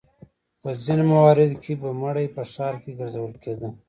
په 0.61 0.69
ځینو 0.83 1.03
مواردو 1.11 1.57
کې 1.63 1.73
به 1.81 1.89
مړی 2.01 2.27
په 2.35 2.43
ښار 2.51 2.75
کې 2.83 2.91
ګرځول 2.99 3.33
کېده. 3.43 3.69